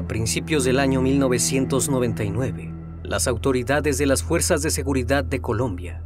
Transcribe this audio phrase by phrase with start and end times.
[0.00, 6.02] A principios del año 1999, las autoridades de las Fuerzas de Seguridad de Colombia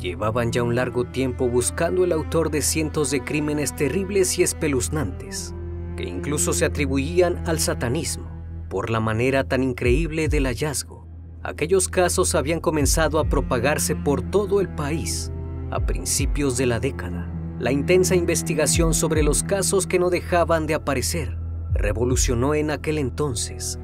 [0.00, 5.54] llevaban ya un largo tiempo buscando el autor de cientos de crímenes terribles y espeluznantes,
[5.96, 8.28] que incluso se atribuían al satanismo
[8.68, 11.06] por la manera tan increíble del hallazgo.
[11.44, 15.30] Aquellos casos habían comenzado a propagarse por todo el país
[15.70, 17.32] a principios de la década.
[17.60, 21.45] La intensa investigación sobre los casos que no dejaban de aparecer
[21.76, 23.78] revolucionó en aquel entonces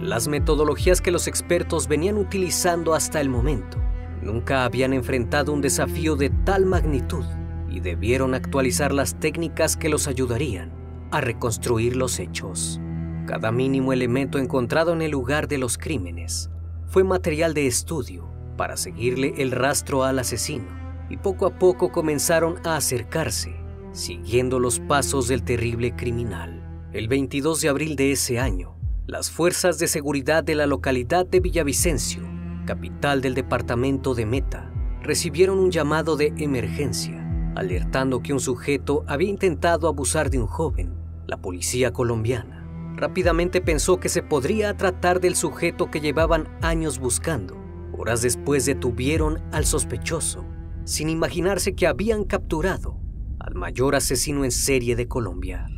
[0.00, 3.78] las metodologías que los expertos venían utilizando hasta el momento.
[4.22, 7.24] Nunca habían enfrentado un desafío de tal magnitud
[7.68, 10.72] y debieron actualizar las técnicas que los ayudarían
[11.10, 12.80] a reconstruir los hechos.
[13.26, 16.50] Cada mínimo elemento encontrado en el lugar de los crímenes
[16.86, 20.66] fue material de estudio para seguirle el rastro al asesino
[21.10, 23.54] y poco a poco comenzaron a acercarse,
[23.92, 26.57] siguiendo los pasos del terrible criminal.
[26.90, 28.74] El 22 de abril de ese año,
[29.06, 32.22] las fuerzas de seguridad de la localidad de Villavicencio,
[32.64, 39.28] capital del departamento de Meta, recibieron un llamado de emergencia, alertando que un sujeto había
[39.28, 40.94] intentado abusar de un joven.
[41.26, 47.54] La policía colombiana rápidamente pensó que se podría tratar del sujeto que llevaban años buscando.
[47.98, 50.46] Horas después detuvieron al sospechoso,
[50.84, 52.98] sin imaginarse que habían capturado
[53.40, 55.68] al mayor asesino en serie de Colombia.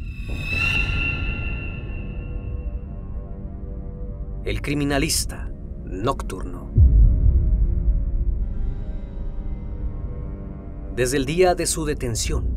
[4.43, 5.53] El criminalista
[5.85, 6.71] nocturno.
[10.97, 12.49] Desde el día de su detención,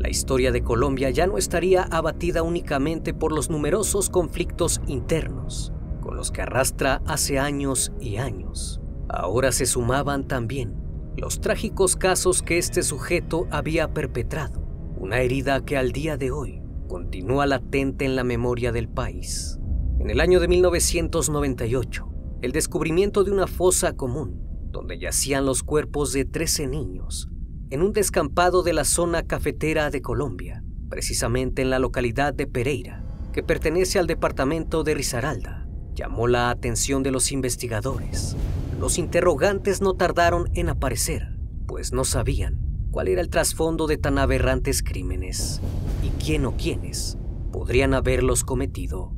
[0.00, 6.16] la historia de Colombia ya no estaría abatida únicamente por los numerosos conflictos internos con
[6.16, 8.80] los que arrastra hace años y años.
[9.08, 10.74] Ahora se sumaban también
[11.16, 14.60] los trágicos casos que este sujeto había perpetrado,
[14.98, 19.58] una herida que al día de hoy continúa latente en la memoria del país.
[19.98, 22.08] En el año de 1998,
[22.40, 27.28] el descubrimiento de una fosa común, donde yacían los cuerpos de 13 niños,
[27.70, 33.04] en un descampado de la zona cafetera de Colombia, precisamente en la localidad de Pereira,
[33.32, 38.36] que pertenece al departamento de Risaralda, llamó la atención de los investigadores.
[38.78, 42.60] Los interrogantes no tardaron en aparecer, pues no sabían
[42.92, 45.60] cuál era el trasfondo de tan aberrantes crímenes
[46.04, 47.18] y quién o quiénes
[47.52, 49.17] podrían haberlos cometido.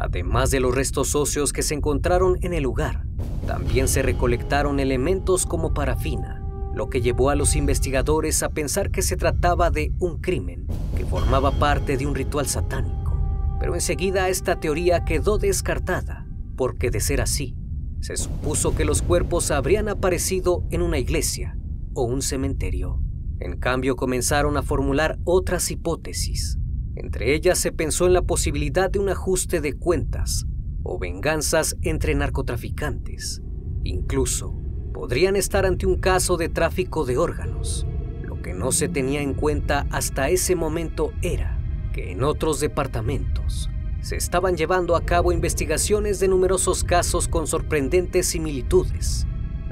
[0.00, 3.04] Además de los restos óseos que se encontraron en el lugar,
[3.46, 6.40] también se recolectaron elementos como parafina,
[6.72, 10.66] lo que llevó a los investigadores a pensar que se trataba de un crimen
[10.96, 13.18] que formaba parte de un ritual satánico.
[13.58, 16.26] Pero enseguida esta teoría quedó descartada,
[16.56, 17.56] porque de ser así,
[18.00, 21.58] se supuso que los cuerpos habrían aparecido en una iglesia
[21.94, 23.00] o un cementerio.
[23.40, 26.58] En cambio, comenzaron a formular otras hipótesis,
[26.98, 30.46] entre ellas se pensó en la posibilidad de un ajuste de cuentas
[30.82, 33.40] o venganzas entre narcotraficantes.
[33.84, 34.60] Incluso
[34.92, 37.86] podrían estar ante un caso de tráfico de órganos.
[38.22, 41.60] Lo que no se tenía en cuenta hasta ese momento era
[41.92, 43.70] que en otros departamentos
[44.00, 49.26] se estaban llevando a cabo investigaciones de numerosos casos con sorprendentes similitudes.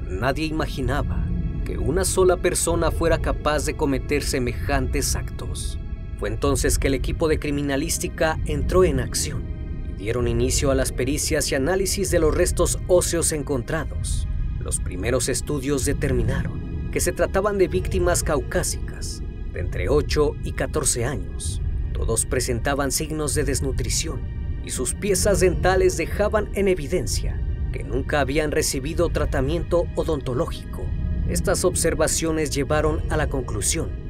[0.08, 1.26] Nadie imaginaba
[1.64, 5.80] que una sola persona fuera capaz de cometer semejantes actos.
[6.18, 9.44] Fue entonces que el equipo de criminalística entró en acción
[9.90, 14.26] y dieron inicio a las pericias y análisis de los restos óseos encontrados.
[14.58, 19.22] Los primeros estudios determinaron que se trataban de víctimas caucásicas
[19.52, 21.60] de entre 8 y 14 años.
[21.92, 24.20] Todos presentaban signos de desnutrición
[24.64, 27.42] y sus piezas dentales dejaban en evidencia
[27.72, 30.82] que nunca habían recibido tratamiento odontológico.
[31.28, 34.05] Estas observaciones llevaron a la conclusión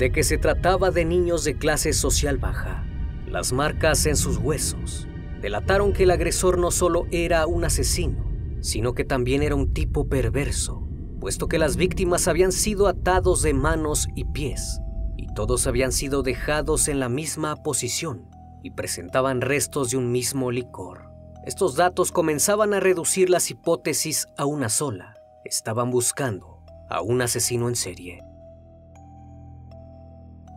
[0.00, 2.86] de que se trataba de niños de clase social baja.
[3.26, 5.06] Las marcas en sus huesos
[5.42, 8.24] delataron que el agresor no solo era un asesino,
[8.62, 10.88] sino que también era un tipo perverso,
[11.20, 14.80] puesto que las víctimas habían sido atados de manos y pies,
[15.18, 18.26] y todos habían sido dejados en la misma posición
[18.62, 21.10] y presentaban restos de un mismo licor.
[21.44, 25.14] Estos datos comenzaban a reducir las hipótesis a una sola.
[25.44, 28.29] Estaban buscando a un asesino en serie.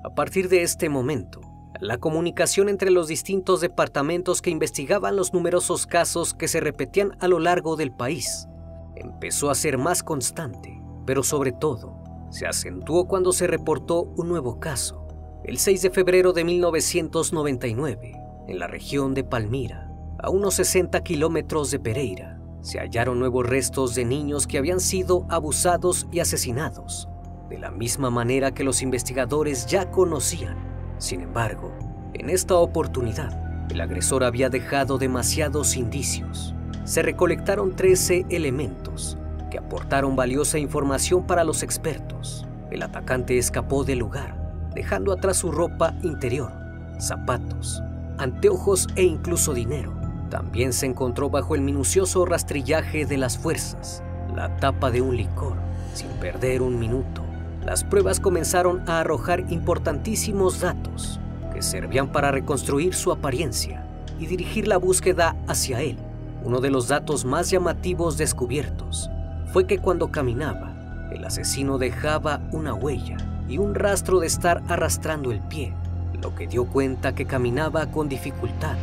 [0.03, 1.39] A partir de este momento,
[1.79, 7.27] la comunicación entre los distintos departamentos que investigaban los numerosos casos que se repetían a
[7.27, 8.47] lo largo del país
[8.95, 14.59] empezó a ser más constante, pero sobre todo se acentuó cuando se reportó un nuevo
[14.59, 15.07] caso,
[15.43, 18.13] el 6 de febrero de 1999,
[18.47, 19.89] en la región de Palmira,
[20.19, 22.39] a unos 60 kilómetros de Pereira.
[22.61, 27.07] Se hallaron nuevos restos de niños que habían sido abusados y asesinados,
[27.49, 30.73] de la misma manera que los investigadores ya conocían
[31.03, 31.73] sin embargo,
[32.13, 36.55] en esta oportunidad, el agresor había dejado demasiados indicios.
[36.85, 39.17] Se recolectaron 13 elementos
[39.51, 42.47] que aportaron valiosa información para los expertos.
[42.71, 46.53] El atacante escapó del lugar, dejando atrás su ropa interior,
[46.99, 47.83] zapatos,
[48.17, 49.93] anteojos e incluso dinero.
[50.29, 54.01] También se encontró bajo el minucioso rastrillaje de las fuerzas
[54.33, 55.57] la tapa de un licor,
[55.93, 57.22] sin perder un minuto
[57.65, 61.19] las pruebas comenzaron a arrojar importantísimos datos
[61.53, 63.85] que servían para reconstruir su apariencia
[64.19, 65.97] y dirigir la búsqueda hacia él.
[66.43, 69.09] Uno de los datos más llamativos descubiertos
[69.53, 70.73] fue que cuando caminaba,
[71.11, 73.17] el asesino dejaba una huella
[73.47, 75.73] y un rastro de estar arrastrando el pie,
[76.21, 78.75] lo que dio cuenta que caminaba con dificultad,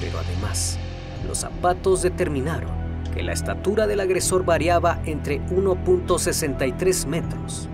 [0.00, 0.78] pero además,
[1.26, 2.70] los zapatos determinaron
[3.12, 7.68] que la estatura del agresor variaba entre 1.63 metros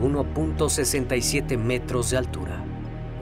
[0.00, 2.64] 1.67 metros de altura.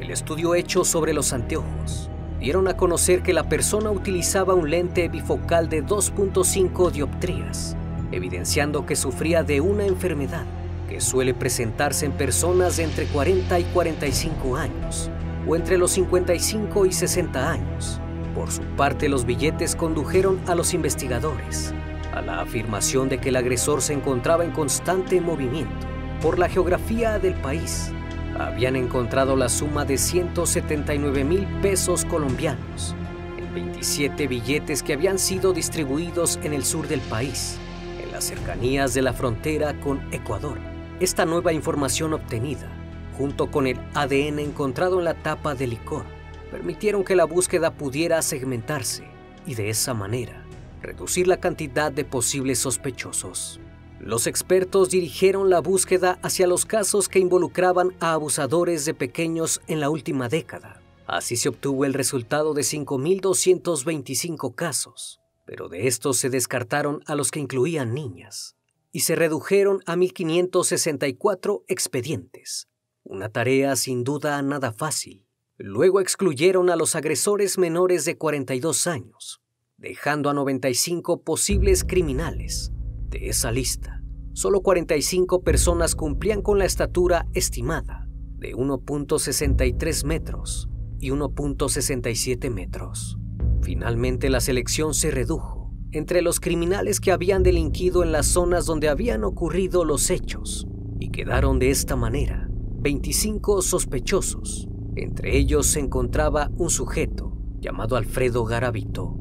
[0.01, 2.09] El estudio hecho sobre los anteojos
[2.39, 7.77] dieron a conocer que la persona utilizaba un lente bifocal de 2.5 dioptrías,
[8.13, 10.47] evidenciando que sufría de una enfermedad
[10.89, 15.11] que suele presentarse en personas entre 40 y 45 años
[15.47, 18.01] o entre los 55 y 60 años.
[18.35, 21.75] Por su parte, los billetes condujeron a los investigadores
[22.15, 27.19] a la afirmación de que el agresor se encontraba en constante movimiento por la geografía
[27.19, 27.93] del país,
[28.39, 32.95] habían encontrado la suma de 179 mil pesos colombianos
[33.37, 37.59] en 27 billetes que habían sido distribuidos en el sur del país,
[38.03, 40.59] en las cercanías de la frontera con Ecuador.
[41.01, 42.69] Esta nueva información obtenida,
[43.17, 46.05] junto con el ADN encontrado en la tapa del licor,
[46.51, 49.05] permitieron que la búsqueda pudiera segmentarse
[49.47, 50.45] y de esa manera
[50.83, 53.61] reducir la cantidad de posibles sospechosos.
[54.09, 59.81] Los expertos dirigieron la búsqueda hacia los casos que involucraban a abusadores de pequeños en
[59.81, 60.81] la última década.
[61.07, 67.31] Así se obtuvo el resultado de 5.225 casos, pero de estos se descartaron a los
[67.31, 68.57] que incluían niñas
[68.93, 72.67] y se redujeron a 1.564 expedientes.
[73.05, 75.27] Una tarea sin duda nada fácil.
[75.59, 79.43] Luego excluyeron a los agresores menores de 42 años,
[79.77, 82.73] dejando a 95 posibles criminales
[83.11, 83.98] de esa lista,
[84.39, 88.07] solo 45 personas cumplían con la estatura estimada
[88.37, 90.69] de 1.63 metros
[91.01, 93.19] y 1.67 metros.
[93.63, 98.89] Finalmente la selección se redujo entre los criminales que habían delinquido en las zonas donde
[98.89, 100.69] habían ocurrido los hechos
[101.01, 104.69] y quedaron de esta manera 25 sospechosos.
[104.95, 109.17] Entre ellos se encontraba un sujeto llamado Alfredo Garavito.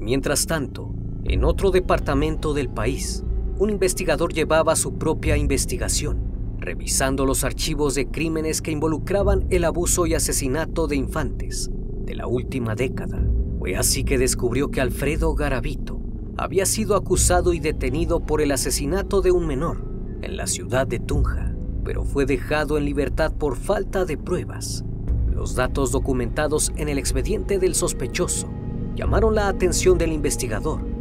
[0.00, 0.92] Mientras tanto,
[1.24, 3.22] en otro departamento del país,
[3.58, 6.18] un investigador llevaba su propia investigación,
[6.58, 11.70] revisando los archivos de crímenes que involucraban el abuso y asesinato de infantes
[12.04, 13.24] de la última década.
[13.60, 16.00] Fue así que descubrió que Alfredo Garavito
[16.36, 19.84] había sido acusado y detenido por el asesinato de un menor
[20.22, 24.84] en la ciudad de Tunja, pero fue dejado en libertad por falta de pruebas.
[25.30, 28.48] Los datos documentados en el expediente del sospechoso
[28.96, 30.91] llamaron la atención del investigador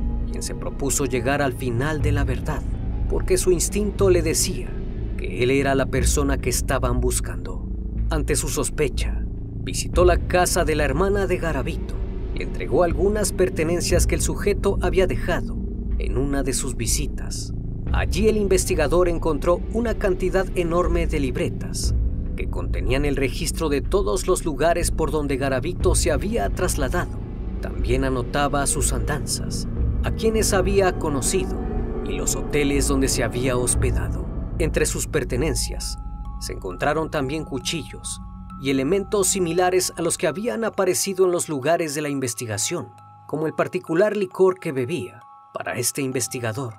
[0.42, 2.62] se propuso llegar al final de la verdad,
[3.10, 4.70] porque su instinto le decía
[5.18, 7.68] que él era la persona que estaban buscando.
[8.10, 9.24] Ante su sospecha,
[9.64, 11.94] visitó la casa de la hermana de Garavito
[12.36, 15.58] y entregó algunas pertenencias que el sujeto había dejado
[16.00, 17.54] en una de sus visitas.
[17.92, 21.94] Allí el investigador encontró una cantidad enorme de libretas
[22.36, 27.20] que contenían el registro de todos los lugares por donde Garavito se había trasladado.
[27.62, 29.68] También anotaba sus andanzas
[30.04, 31.60] a quienes había conocido
[32.06, 34.26] y los hoteles donde se había hospedado.
[34.58, 35.98] Entre sus pertenencias
[36.40, 38.20] se encontraron también cuchillos
[38.60, 42.94] y elementos similares a los que habían aparecido en los lugares de la investigación,
[43.28, 45.22] como el particular licor que bebía.
[45.54, 46.76] Para este investigador,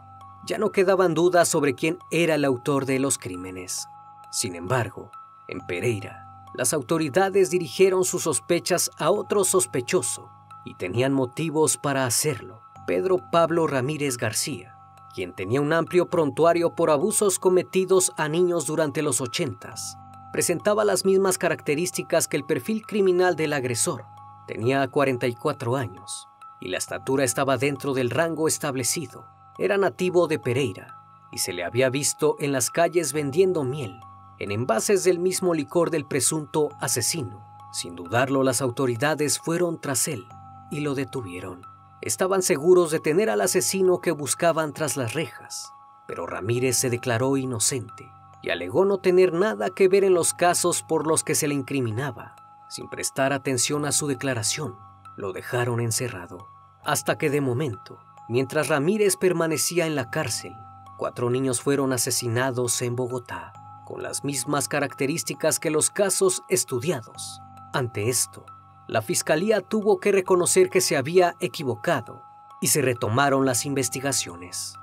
[0.47, 3.87] ya no quedaban dudas sobre quién era el autor de los crímenes.
[4.31, 5.11] Sin embargo,
[5.49, 10.31] en Pereira, las autoridades dirigieron sus sospechas a otro sospechoso
[10.65, 14.77] y tenían motivos para hacerlo, Pedro Pablo Ramírez García,
[15.15, 19.97] quien tenía un amplio prontuario por abusos cometidos a niños durante los ochentas.
[20.33, 24.05] Presentaba las mismas características que el perfil criminal del agresor.
[24.49, 26.27] Tenía 44 años
[26.61, 29.27] y la estatura estaba dentro del rango establecido.
[29.59, 30.99] Era nativo de Pereira
[31.31, 34.01] y se le había visto en las calles vendiendo miel,
[34.41, 37.45] en envases del mismo licor del presunto asesino.
[37.73, 40.27] Sin dudarlo, las autoridades fueron tras él
[40.71, 41.72] y lo detuvieron.
[42.03, 45.73] Estaban seguros de tener al asesino que buscaban tras las rejas,
[46.09, 48.11] pero Ramírez se declaró inocente
[48.43, 51.55] y alegó no tener nada que ver en los casos por los que se le
[51.55, 52.35] incriminaba.
[52.69, 54.77] Sin prestar atención a su declaración,
[55.17, 56.49] lo dejaron encerrado,
[56.83, 60.57] hasta que de momento, mientras Ramírez permanecía en la cárcel,
[60.99, 63.53] cuatro niños fueron asesinados en Bogotá,
[63.87, 67.41] con las mismas características que los casos estudiados.
[67.73, 68.45] Ante esto,
[68.89, 72.23] la fiscalía tuvo que reconocer que se había equivocado
[72.61, 74.75] y se retomaron las investigaciones.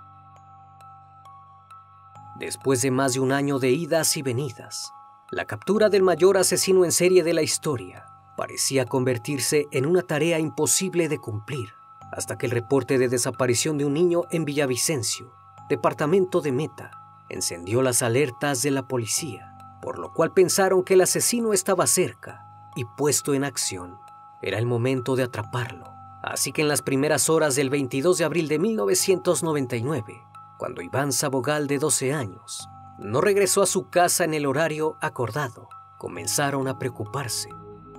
[2.38, 4.92] Después de más de un año de idas y venidas,
[5.32, 8.06] la captura del mayor asesino en serie de la historia
[8.38, 11.74] parecía convertirse en una tarea imposible de cumplir,
[12.12, 15.34] hasta que el reporte de desaparición de un niño en Villavicencio,
[15.70, 16.92] departamento de Meta,
[17.28, 22.49] encendió las alertas de la policía, por lo cual pensaron que el asesino estaba cerca
[22.76, 23.98] y puesto en acción.
[24.42, 25.86] Era el momento de atraparlo.
[26.22, 30.22] Así que en las primeras horas del 22 de abril de 1999,
[30.58, 35.70] cuando Iván Sabogal, de 12 años, no regresó a su casa en el horario acordado,
[35.98, 37.50] comenzaron a preocuparse.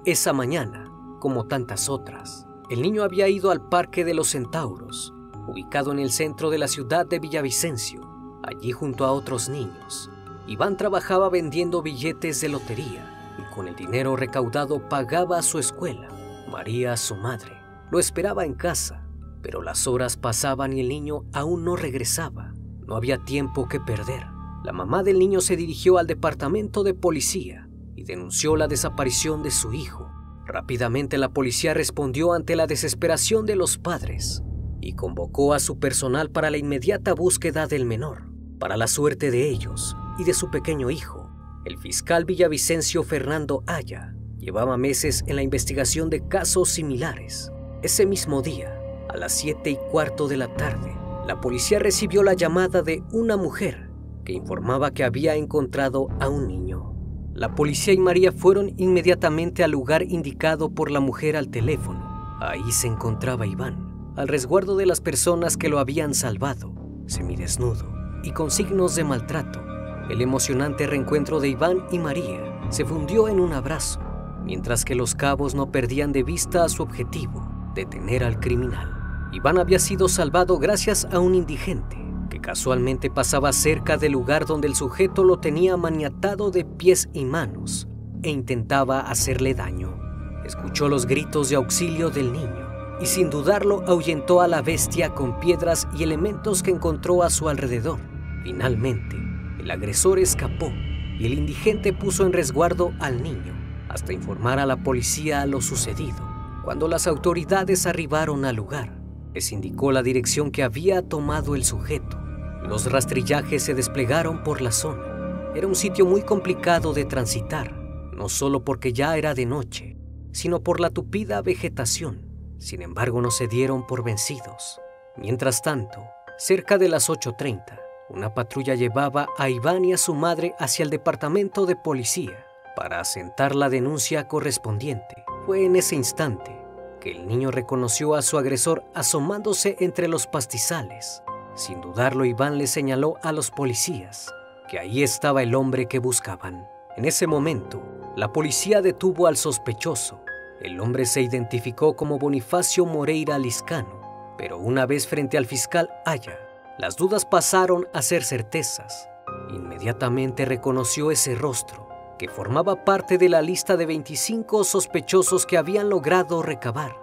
[0.04, 5.14] Esa mañana, como tantas otras, el niño había ido al Parque de los Centauros,
[5.46, 8.02] ubicado en el centro de la ciudad de Villavicencio,
[8.42, 10.10] allí junto a otros niños.
[10.46, 13.19] Iván trabajaba vendiendo billetes de lotería
[13.50, 16.08] con el dinero recaudado pagaba a su escuela.
[16.50, 17.58] María, su madre,
[17.90, 19.06] lo esperaba en casa,
[19.42, 22.54] pero las horas pasaban y el niño aún no regresaba.
[22.86, 24.24] No había tiempo que perder.
[24.64, 29.50] La mamá del niño se dirigió al departamento de policía y denunció la desaparición de
[29.50, 30.10] su hijo.
[30.46, 34.42] Rápidamente la policía respondió ante la desesperación de los padres
[34.80, 38.30] y convocó a su personal para la inmediata búsqueda del menor.
[38.58, 41.19] Para la suerte de ellos y de su pequeño hijo,
[41.64, 47.52] el fiscal Villavicencio Fernando Aya llevaba meses en la investigación de casos similares.
[47.82, 48.74] Ese mismo día,
[49.10, 53.36] a las 7 y cuarto de la tarde, la policía recibió la llamada de una
[53.36, 53.90] mujer
[54.24, 56.94] que informaba que había encontrado a un niño.
[57.34, 62.38] La policía y María fueron inmediatamente al lugar indicado por la mujer al teléfono.
[62.40, 66.72] Ahí se encontraba Iván, al resguardo de las personas que lo habían salvado,
[67.06, 69.69] semidesnudo y con signos de maltrato.
[70.10, 74.00] El emocionante reencuentro de Iván y María se fundió en un abrazo,
[74.44, 78.92] mientras que los cabos no perdían de vista a su objetivo, detener al criminal.
[79.32, 81.96] Iván había sido salvado gracias a un indigente
[82.28, 87.24] que casualmente pasaba cerca del lugar donde el sujeto lo tenía maniatado de pies y
[87.24, 87.86] manos
[88.24, 89.96] e intentaba hacerle daño.
[90.44, 92.68] Escuchó los gritos de auxilio del niño
[93.00, 97.48] y sin dudarlo ahuyentó a la bestia con piedras y elementos que encontró a su
[97.48, 98.00] alrededor.
[98.42, 99.29] Finalmente,
[99.60, 100.72] el agresor escapó
[101.18, 103.54] y el indigente puso en resguardo al niño
[103.90, 106.28] hasta informar a la policía lo sucedido.
[106.64, 108.96] Cuando las autoridades arribaron al lugar,
[109.34, 112.16] les indicó la dirección que había tomado el sujeto.
[112.62, 115.50] Los rastrillajes se desplegaron por la zona.
[115.56, 117.74] Era un sitio muy complicado de transitar,
[118.14, 119.96] no solo porque ya era de noche,
[120.30, 122.20] sino por la tupida vegetación.
[122.58, 124.80] Sin embargo, no se dieron por vencidos.
[125.16, 126.00] Mientras tanto,
[126.38, 127.79] cerca de las 8.30,
[128.10, 132.44] una patrulla llevaba a Iván y a su madre hacia el departamento de policía
[132.76, 135.24] para asentar la denuncia correspondiente.
[135.46, 136.56] Fue en ese instante
[137.00, 141.22] que el niño reconoció a su agresor asomándose entre los pastizales.
[141.54, 144.32] Sin dudarlo, Iván le señaló a los policías
[144.68, 146.68] que ahí estaba el hombre que buscaban.
[146.96, 147.82] En ese momento,
[148.16, 150.20] la policía detuvo al sospechoso.
[150.60, 156.38] El hombre se identificó como Bonifacio Moreira Liscano, pero una vez frente al fiscal Aya,
[156.80, 159.10] las dudas pasaron a ser certezas.
[159.50, 161.86] Inmediatamente reconoció ese rostro,
[162.18, 166.96] que formaba parte de la lista de 25 sospechosos que habían logrado recabar.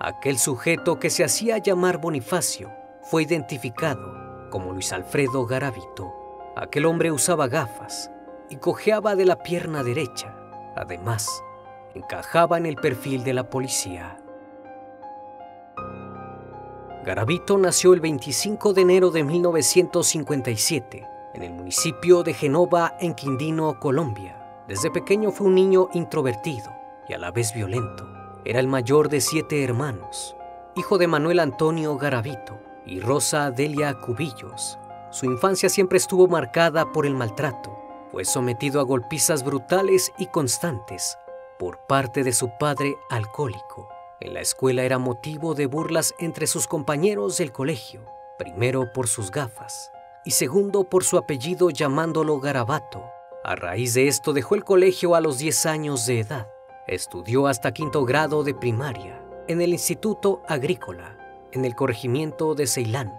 [0.00, 2.72] Aquel sujeto que se hacía llamar Bonifacio
[3.02, 6.12] fue identificado como Luis Alfredo Garavito.
[6.56, 8.10] Aquel hombre usaba gafas
[8.48, 10.34] y cojeaba de la pierna derecha.
[10.74, 11.28] Además,
[11.94, 14.19] encajaba en el perfil de la policía.
[17.10, 23.80] Garavito nació el 25 de enero de 1957 en el municipio de Genova, en Quindino,
[23.80, 24.64] Colombia.
[24.68, 26.72] Desde pequeño fue un niño introvertido
[27.08, 28.08] y a la vez violento.
[28.44, 30.36] Era el mayor de siete hermanos,
[30.76, 34.78] hijo de Manuel Antonio Garavito y Rosa Delia Cubillos.
[35.10, 37.76] Su infancia siempre estuvo marcada por el maltrato.
[38.12, 41.18] Fue sometido a golpizas brutales y constantes
[41.58, 43.88] por parte de su padre alcohólico.
[44.20, 48.02] En la escuela era motivo de burlas entre sus compañeros del colegio,
[48.38, 49.90] primero por sus gafas
[50.26, 53.02] y segundo por su apellido llamándolo Garabato.
[53.42, 56.48] A raíz de esto dejó el colegio a los 10 años de edad.
[56.86, 61.16] Estudió hasta quinto grado de primaria en el Instituto Agrícola,
[61.52, 63.18] en el corregimiento de Ceilán,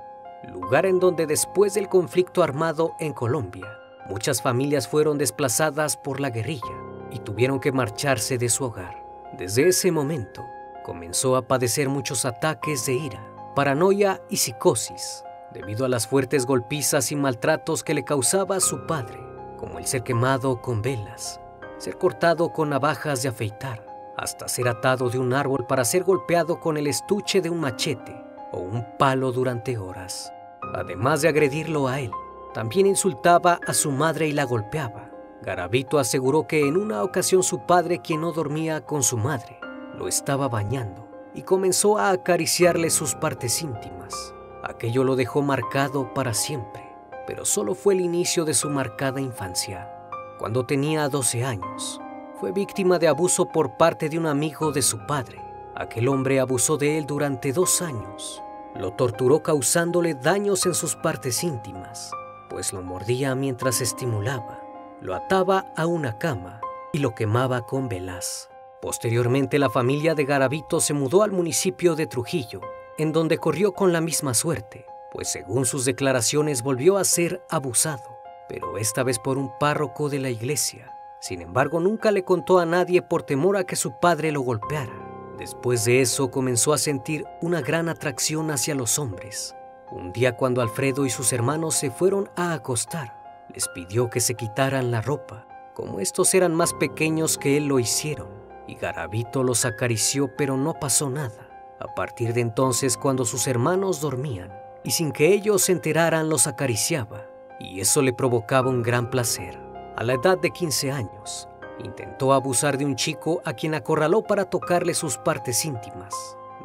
[0.54, 3.76] lugar en donde después del conflicto armado en Colombia,
[4.08, 6.78] muchas familias fueron desplazadas por la guerrilla
[7.10, 9.04] y tuvieron que marcharse de su hogar.
[9.38, 10.44] Desde ese momento,
[10.84, 13.24] comenzó a padecer muchos ataques de ira,
[13.56, 15.24] paranoia y psicosis,
[15.54, 19.20] debido a las fuertes golpizas y maltratos que le causaba su padre,
[19.58, 21.40] como el ser quemado con velas,
[21.78, 23.86] ser cortado con navajas de afeitar,
[24.18, 28.16] hasta ser atado de un árbol para ser golpeado con el estuche de un machete
[28.52, 30.32] o un palo durante horas.
[30.74, 32.12] Además de agredirlo a él,
[32.54, 35.10] también insultaba a su madre y la golpeaba.
[35.42, 39.60] Garavito aseguró que en una ocasión su padre, quien no dormía con su madre,
[40.02, 44.34] lo estaba bañando y comenzó a acariciarle sus partes íntimas.
[44.64, 46.82] Aquello lo dejó marcado para siempre,
[47.28, 49.92] pero solo fue el inicio de su marcada infancia.
[50.40, 52.02] Cuando tenía 12 años,
[52.40, 55.40] fue víctima de abuso por parte de un amigo de su padre.
[55.76, 58.42] Aquel hombre abusó de él durante dos años.
[58.74, 62.12] Lo torturó causándole daños en sus partes íntimas,
[62.50, 64.64] pues lo mordía mientras estimulaba,
[65.00, 66.60] lo ataba a una cama
[66.92, 68.51] y lo quemaba con velas.
[68.82, 72.62] Posteriormente la familia de Garavito se mudó al municipio de Trujillo,
[72.98, 78.18] en donde corrió con la misma suerte, pues según sus declaraciones volvió a ser abusado,
[78.50, 80.92] pero esta vez por un párroco de la iglesia.
[81.20, 84.92] Sin embargo, nunca le contó a nadie por temor a que su padre lo golpeara.
[85.38, 89.56] Después de eso comenzó a sentir una gran atracción hacia los hombres.
[89.92, 94.34] Un día cuando Alfredo y sus hermanos se fueron a acostar, les pidió que se
[94.34, 95.46] quitaran la ropa.
[95.76, 100.74] Como estos eran más pequeños que él lo hicieron, y Garabito los acarició pero no
[100.74, 101.50] pasó nada.
[101.80, 104.52] A partir de entonces, cuando sus hermanos dormían,
[104.84, 107.26] y sin que ellos se enteraran, los acariciaba,
[107.60, 109.60] y eso le provocaba un gran placer.
[109.96, 111.48] A la edad de 15 años,
[111.84, 116.14] intentó abusar de un chico a quien acorraló para tocarle sus partes íntimas.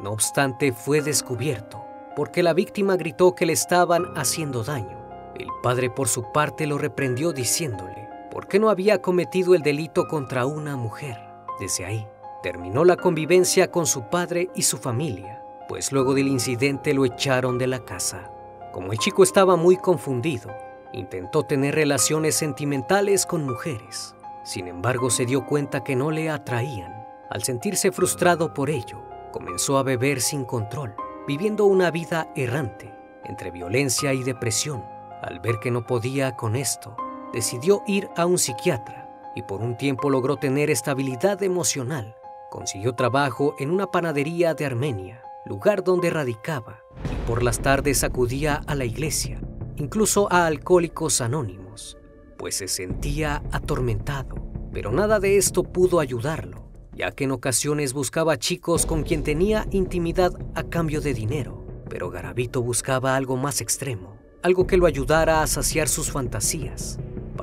[0.01, 1.83] No obstante, fue descubierto,
[2.15, 4.97] porque la víctima gritó que le estaban haciendo daño.
[5.35, 10.07] El padre por su parte lo reprendió diciéndole, ¿por qué no había cometido el delito
[10.07, 11.26] contra una mujer?
[11.59, 12.07] Desde ahí,
[12.43, 17.57] terminó la convivencia con su padre y su familia, pues luego del incidente lo echaron
[17.57, 18.31] de la casa.
[18.71, 20.51] Como el chico estaba muy confundido,
[20.93, 24.15] intentó tener relaciones sentimentales con mujeres.
[24.43, 27.05] Sin embargo, se dio cuenta que no le atraían.
[27.29, 30.95] Al sentirse frustrado por ello, comenzó a beber sin control,
[31.27, 32.93] viviendo una vida errante,
[33.25, 34.85] entre violencia y depresión.
[35.21, 36.95] Al ver que no podía con esto,
[37.33, 39.06] decidió ir a un psiquiatra
[39.37, 42.15] y por un tiempo logró tener estabilidad emocional
[42.49, 48.61] Consiguió trabajo en una panadería de Armenia, lugar donde radicaba, y por las tardes acudía
[48.67, 49.41] a la iglesia,
[49.75, 51.97] incluso a alcohólicos anónimos,
[52.37, 54.35] pues se sentía atormentado.
[54.71, 59.67] Pero nada de esto pudo ayudarlo, ya que en ocasiones buscaba chicos con quien tenía
[59.71, 61.65] intimidad a cambio de dinero.
[61.89, 66.97] Pero Garavito buscaba algo más extremo, algo que lo ayudara a saciar sus fantasías,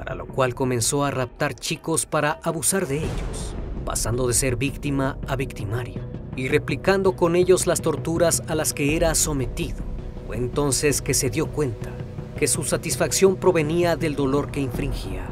[0.05, 5.19] para lo cual comenzó a raptar chicos para abusar de ellos pasando de ser víctima
[5.29, 6.03] a victimario
[6.37, 9.79] y replicando con ellos las torturas a las que era sometido.
[10.27, 11.91] Fue entonces que se dio cuenta
[12.39, 15.27] que su satisfacción provenía del dolor que infringía.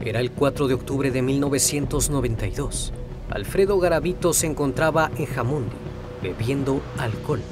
[0.00, 2.92] Era el 4 de octubre de 1992.
[3.30, 5.76] Alfredo Garavito se encontraba en Jamundi,
[6.22, 7.42] bebiendo alcohol.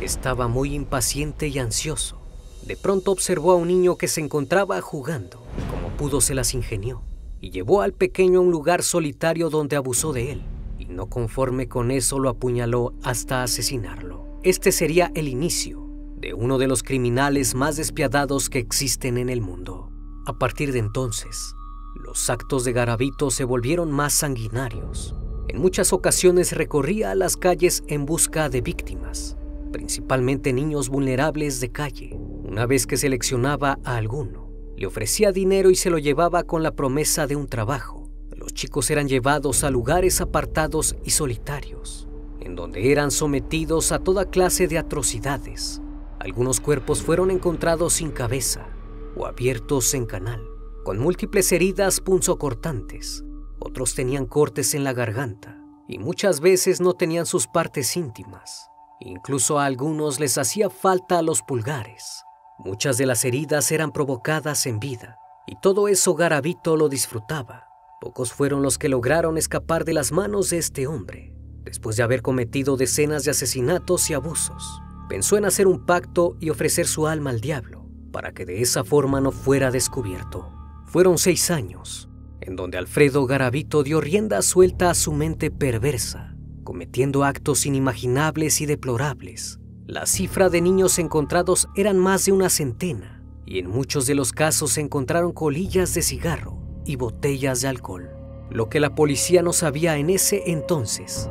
[0.00, 2.21] Estaba muy impaciente y ansioso.
[2.66, 5.42] De pronto observó a un niño que se encontraba jugando.
[5.70, 7.02] Como pudo se las ingenió
[7.42, 10.42] y llevó al pequeño a un lugar solitario donde abusó de él.
[10.78, 14.38] Y no conforme con eso lo apuñaló hasta asesinarlo.
[14.44, 19.40] Este sería el inicio de uno de los criminales más despiadados que existen en el
[19.40, 19.90] mundo.
[20.24, 21.52] A partir de entonces,
[21.96, 25.16] los actos de Garavito se volvieron más sanguinarios.
[25.48, 29.36] En muchas ocasiones recorría las calles en busca de víctimas,
[29.72, 32.16] principalmente niños vulnerables de calle,
[32.52, 36.72] Una vez que seleccionaba a alguno, le ofrecía dinero y se lo llevaba con la
[36.76, 38.10] promesa de un trabajo.
[38.36, 42.08] Los chicos eran llevados a lugares apartados y solitarios,
[42.40, 45.80] en donde eran sometidos a toda clase de atrocidades.
[46.18, 48.66] Algunos cuerpos fueron encontrados sin cabeza
[49.16, 50.46] o abiertos en canal,
[50.84, 53.24] con múltiples heridas punzocortantes.
[53.60, 58.68] Otros tenían cortes en la garganta y muchas veces no tenían sus partes íntimas.
[59.00, 62.21] Incluso a algunos les hacía falta los pulgares.
[62.64, 67.66] Muchas de las heridas eran provocadas en vida y todo eso Garavito lo disfrutaba.
[68.00, 71.34] Pocos fueron los que lograron escapar de las manos de este hombre.
[71.64, 76.50] Después de haber cometido decenas de asesinatos y abusos, pensó en hacer un pacto y
[76.50, 80.52] ofrecer su alma al diablo para que de esa forma no fuera descubierto.
[80.86, 82.08] Fueron seis años
[82.42, 88.66] en donde Alfredo Garavito dio rienda suelta a su mente perversa, cometiendo actos inimaginables y
[88.66, 89.60] deplorables.
[89.86, 94.32] La cifra de niños encontrados eran más de una centena, y en muchos de los
[94.32, 98.08] casos se encontraron colillas de cigarro y botellas de alcohol.
[98.48, 101.28] Lo que la policía no sabía en ese entonces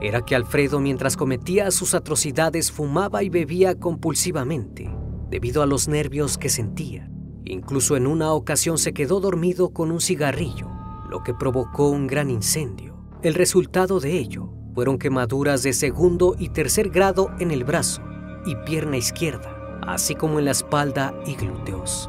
[0.00, 4.88] era que Alfredo mientras cometía sus atrocidades fumaba y bebía compulsivamente
[5.28, 7.10] debido a los nervios que sentía.
[7.44, 10.68] Incluso en una ocasión se quedó dormido con un cigarrillo,
[11.10, 12.96] lo que provocó un gran incendio.
[13.22, 18.00] El resultado de ello fueron quemaduras de segundo y tercer grado en el brazo
[18.46, 22.08] y pierna izquierda, así como en la espalda y glúteos.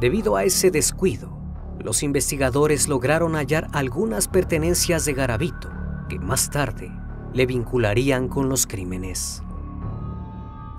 [0.00, 1.30] Debido a ese descuido,
[1.78, 5.70] los investigadores lograron hallar algunas pertenencias de Garavito
[6.08, 6.90] que más tarde
[7.34, 9.44] le vincularían con los crímenes.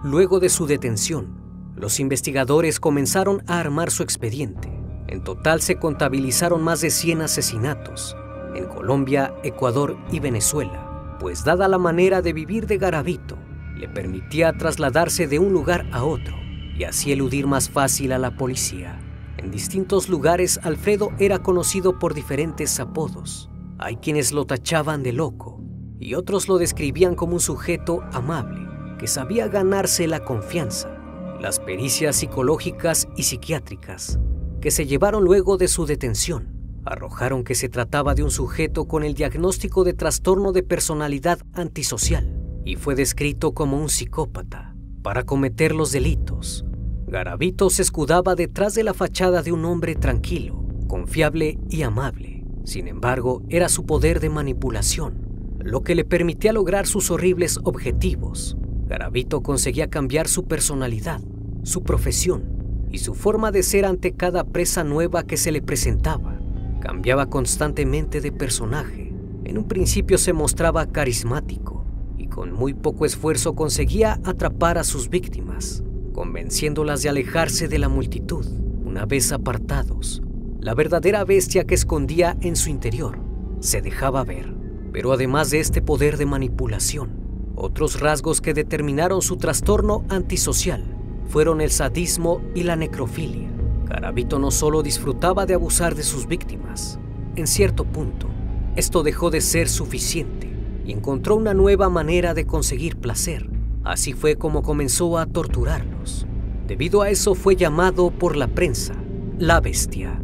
[0.04, 1.40] Luego de su detención,
[1.74, 4.70] los investigadores comenzaron a armar su expediente.
[5.08, 8.18] En total se contabilizaron más de 100 asesinatos
[8.56, 10.89] en Colombia, Ecuador y Venezuela,
[11.20, 13.38] pues dada la manera de vivir de Garavito,
[13.76, 16.36] le permitía trasladarse de un lugar a otro
[16.78, 19.00] y así eludir más fácil a la policía.
[19.38, 23.50] En distintos lugares Alfredo era conocido por diferentes apodos.
[23.78, 25.62] Hay quienes lo tachaban de loco
[26.00, 31.00] y otros lo describían como un sujeto amable que sabía ganarse la confianza
[31.40, 34.20] las pericias psicológicas y psiquiátricas
[34.62, 39.04] que se llevaron luego de su detención arrojaron que se trataba de un sujeto con
[39.04, 44.76] el diagnóstico de trastorno de personalidad antisocial y fue descrito como un psicópata.
[45.02, 46.66] Para cometer los delitos,
[47.08, 52.46] Garavito se escudaba detrás de la fachada de un hombre tranquilo, confiable y amable.
[52.66, 58.58] Sin embargo, era su poder de manipulación, lo que le permitía lograr sus horribles objetivos
[58.90, 61.22] Garavito conseguía cambiar su personalidad,
[61.62, 66.39] su profesión y su forma de ser ante cada presa nueva que se le presentaba.
[66.80, 69.14] Cambiaba constantemente de personaje.
[69.44, 71.86] En un principio se mostraba carismático
[72.18, 77.90] y con muy poco esfuerzo conseguía atrapar a sus víctimas, convenciéndolas de alejarse de la
[77.90, 78.46] multitud.
[78.86, 80.22] Una vez apartados,
[80.60, 83.20] la verdadera bestia que escondía en su interior
[83.60, 84.54] se dejaba ver.
[84.92, 87.20] Pero además de este poder de manipulación,
[87.56, 90.84] otros rasgos que determinaron su trastorno antisocial
[91.28, 93.49] fueron el sadismo y la necrofilia.
[93.90, 97.00] Garavito no solo disfrutaba de abusar de sus víctimas,
[97.36, 98.28] en cierto punto,
[98.76, 100.50] esto dejó de ser suficiente
[100.86, 103.50] y encontró una nueva manera de conseguir placer.
[103.84, 106.26] Así fue como comenzó a torturarlos.
[106.68, 108.94] Debido a eso fue llamado por la prensa
[109.38, 110.22] la bestia,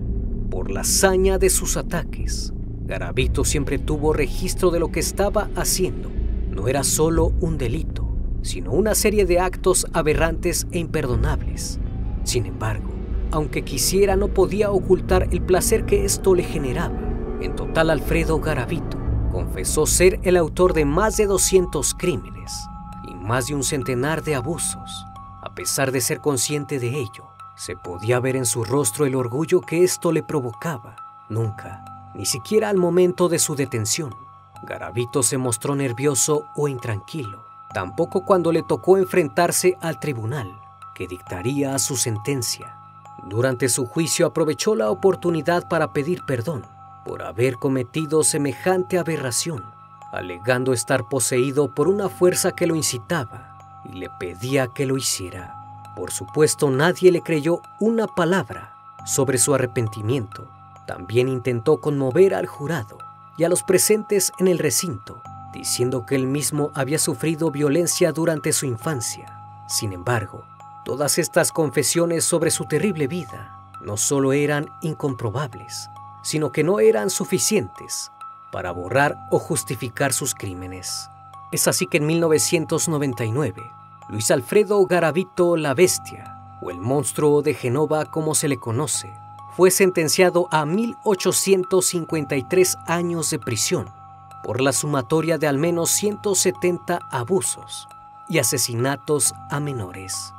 [0.49, 2.54] por la hazaña de sus ataques.
[2.86, 6.15] Garavito siempre tuvo registro de lo que estaba haciendo
[6.56, 8.08] no era solo un delito,
[8.41, 11.80] sino una serie de actos aberrantes e imperdonables.
[12.23, 12.94] Sin embargo,
[13.31, 16.97] aunque quisiera no podía ocultar el placer que esto le generaba.
[17.41, 18.97] En total, Alfredo Garavito
[19.31, 22.53] confesó ser el autor de más de 200 crímenes
[23.07, 25.05] y más de un centenar de abusos.
[25.41, 29.61] A pesar de ser consciente de ello, se podía ver en su rostro el orgullo
[29.61, 30.95] que esto le provocaba.
[31.29, 34.15] Nunca, ni siquiera al momento de su detención,
[34.63, 40.61] Garavito se mostró nervioso o intranquilo, tampoco cuando le tocó enfrentarse al tribunal,
[40.95, 42.85] que dictaría su sentencia.
[43.25, 46.63] Durante su juicio aprovechó la oportunidad para pedir perdón
[47.05, 49.63] por haber cometido semejante aberración,
[50.11, 55.55] alegando estar poseído por una fuerza que lo incitaba y le pedía que lo hiciera.
[55.95, 60.47] Por supuesto, nadie le creyó una palabra sobre su arrepentimiento.
[60.85, 62.97] También intentó conmover al jurado
[63.38, 68.53] y a los presentes en el recinto, diciendo que él mismo había sufrido violencia durante
[68.53, 69.65] su infancia.
[69.67, 70.43] Sin embargo,
[70.86, 75.89] todas estas confesiones sobre su terrible vida no solo eran incomprobables,
[76.24, 78.12] sino que no eran suficientes
[78.52, 81.10] para borrar o justificar sus crímenes.
[81.52, 83.62] Es así que en 1999,
[84.10, 89.13] Luis Alfredo Garavito la Bestia o el monstruo de Genova como se le conoce,
[89.56, 93.89] fue sentenciado a 1853 años de prisión
[94.43, 97.88] por la sumatoria de al menos 170 abusos
[98.30, 100.35] y asesinatos a menores.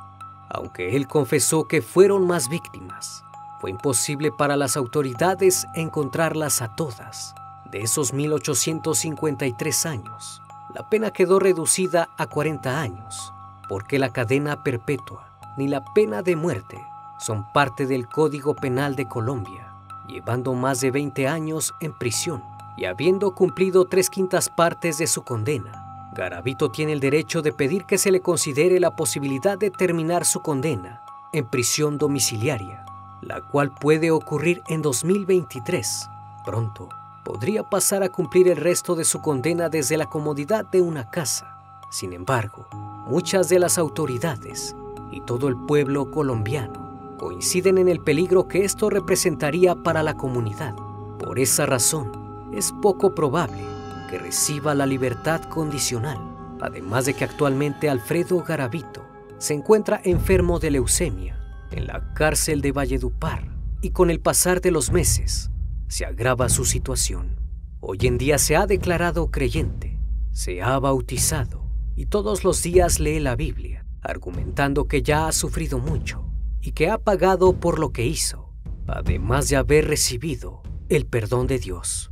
[0.49, 3.23] Aunque él confesó que fueron más víctimas,
[3.59, 7.33] fue imposible para las autoridades encontrarlas a todas.
[7.71, 10.41] De esos 1853 años,
[10.73, 13.33] la pena quedó reducida a 40 años,
[13.67, 16.77] porque la cadena perpetua ni la pena de muerte
[17.19, 19.73] son parte del Código Penal de Colombia,
[20.07, 22.43] llevando más de 20 años en prisión
[22.77, 25.86] y habiendo cumplido tres quintas partes de su condena.
[26.17, 30.41] Garavito tiene el derecho de pedir que se le considere la posibilidad de terminar su
[30.41, 32.83] condena en prisión domiciliaria,
[33.21, 36.09] la cual puede ocurrir en 2023.
[36.43, 36.89] Pronto
[37.23, 41.59] podría pasar a cumplir el resto de su condena desde la comodidad de una casa.
[41.91, 42.65] Sin embargo,
[43.05, 44.75] muchas de las autoridades
[45.11, 50.73] y todo el pueblo colombiano coinciden en el peligro que esto representaría para la comunidad.
[51.19, 53.76] Por esa razón, es poco probable
[54.07, 56.17] que reciba la libertad condicional,
[56.61, 59.05] además de que actualmente Alfredo Garavito
[59.37, 61.39] se encuentra enfermo de leucemia
[61.71, 65.51] en la cárcel de Valledupar y con el pasar de los meses
[65.87, 67.39] se agrava su situación.
[67.79, 69.99] Hoy en día se ha declarado creyente,
[70.31, 75.79] se ha bautizado y todos los días lee la Biblia, argumentando que ya ha sufrido
[75.79, 76.25] mucho
[76.61, 78.53] y que ha pagado por lo que hizo,
[78.87, 82.11] además de haber recibido el perdón de Dios.